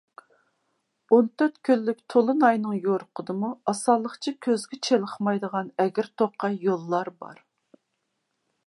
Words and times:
ئون 1.09 1.27
تۆت 1.41 1.59
كۈنلۈك 1.69 1.99
تولۇن 2.13 2.41
ئاينىڭ 2.47 2.73
يورۇقىدىمۇ 2.87 3.53
ئاسانلىقچە 3.73 4.35
كۆزگە 4.47 4.81
چېلىقمايدىغان 4.89 5.71
ئەگىر 5.85 6.13
توقاي 6.23 6.61
يوللار 6.69 7.15
بار. 7.23 7.47